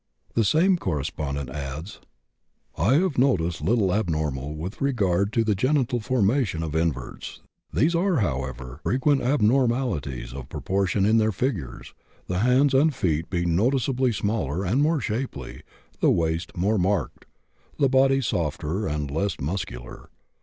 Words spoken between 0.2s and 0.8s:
The same